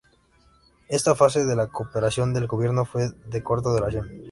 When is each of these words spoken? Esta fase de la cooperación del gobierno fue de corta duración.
Esta 0.87 1.13
fase 1.13 1.45
de 1.45 1.55
la 1.55 1.67
cooperación 1.67 2.33
del 2.33 2.47
gobierno 2.47 2.85
fue 2.85 3.09
de 3.27 3.43
corta 3.43 3.69
duración. 3.69 4.09